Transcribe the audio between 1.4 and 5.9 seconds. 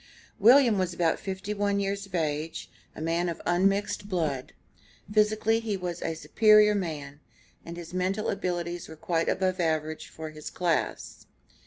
one years of age, a man of unmixed blood. Physically he